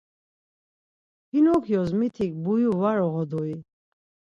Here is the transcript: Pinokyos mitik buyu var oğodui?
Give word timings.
Pinokyos 1.29 1.89
mitik 1.99 2.31
buyu 2.43 2.71
var 2.81 2.99
oğodui? 3.07 3.53